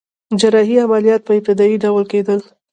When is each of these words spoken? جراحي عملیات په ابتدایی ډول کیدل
جراحي 0.39 0.75
عملیات 0.85 1.21
په 1.25 1.31
ابتدایی 1.37 1.75
ډول 1.83 2.03
کیدل 2.11 2.39